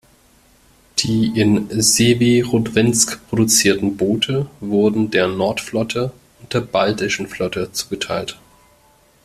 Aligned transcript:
Die 1.01 1.31
in 1.39 1.67
Sewerodwinsk 1.69 3.19
produzierten 3.29 3.97
Boote 3.97 4.47
wurden 4.59 5.11
der 5.11 5.27
Nordflotte 5.27 6.11
und 6.41 6.51
der 6.55 6.61
Baltischen 6.61 7.27
Flotte 7.27 7.71
zugeteilt. 7.71 8.39